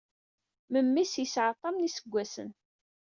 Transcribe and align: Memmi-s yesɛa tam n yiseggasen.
Memmi-s 0.71 1.13
yesɛa 1.19 1.51
tam 1.61 1.75
n 1.79 1.83
yiseggasen. 1.83 2.49